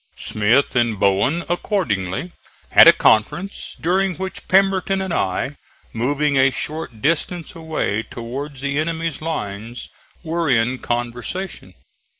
[0.17, 2.31] Smith and Bowen accordingly
[2.71, 5.57] had a conference, during which Pemberton and I,
[5.93, 9.89] moving a short distance away towards the enemy's lines
[10.23, 11.75] were in conversation.